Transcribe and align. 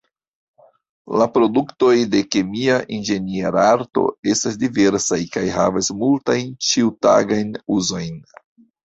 La 1.21 1.25
produktoj 1.33 1.89
de 2.15 2.21
kemia 2.35 2.77
inĝenierarto 2.97 4.05
estas 4.33 4.57
diversaj 4.65 5.21
kaj 5.37 5.45
havas 5.59 5.91
multajn 6.01 6.51
ĉiutagajn 6.71 7.53
uzojn. 7.77 8.19